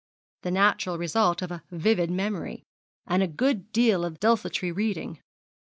'The 0.41 0.49
natural 0.49 0.97
result 0.97 1.43
of 1.43 1.51
a 1.51 1.61
vivid 1.69 2.09
memory, 2.09 2.65
and 3.05 3.21
a 3.21 3.27
good 3.27 3.71
deal 3.71 4.03
of 4.03 4.19
desultory 4.19 4.71
reading.' 4.71 5.19